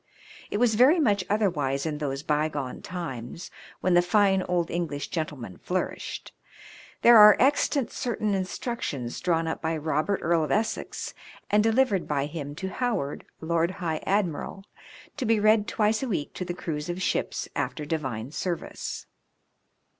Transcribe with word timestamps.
It 0.49 0.57
was 0.57 0.73
very 0.73 0.99
much 0.99 1.23
other 1.29 1.47
wise 1.47 1.85
in 1.85 1.99
those 1.99 2.23
by 2.23 2.49
gone 2.49 2.81
times 2.81 3.51
when 3.81 3.93
the 3.93 4.01
fine 4.01 4.41
old 4.41 4.71
English 4.71 5.09
gentleman 5.09 5.59
flourished. 5.59 6.33
There 7.03 7.19
are 7.19 7.37
extant 7.39 7.91
certain 7.91 8.33
instruc 8.33 8.81
tions 8.81 9.19
drawn 9.19 9.47
up 9.47 9.61
by 9.61 9.77
Eobert, 9.77 10.17
Earl 10.21 10.43
of 10.43 10.49
Essex, 10.51 11.13
and 11.51 11.61
delivered 11.61 12.07
by 12.07 12.25
him 12.25 12.55
to 12.55 12.69
Howard, 12.69 13.25
Lord 13.41 13.69
High 13.69 14.01
Admiral, 14.07 14.63
to 15.17 15.25
be 15.27 15.39
read 15.39 15.67
twice 15.67 16.01
a 16.01 16.07
week 16.09 16.33
to 16.33 16.45
the 16.45 16.55
crews 16.55 16.89
of 16.89 16.99
ships 16.99 17.47
after 17.55 17.85
Divine 17.85 18.31
service. 18.31 19.05